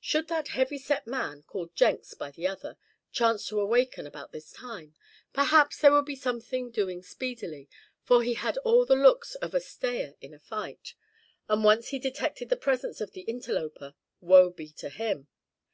[0.00, 2.78] Should that heavy set man, called Jenks by the other,
[3.12, 4.94] chance to awaken about this time,
[5.34, 7.68] perhaps there would be something doing speedily,
[8.02, 10.94] for he had all the looks of a stayer in a fight,
[11.46, 15.28] and once he detected the presence of the interloper, woe be to him.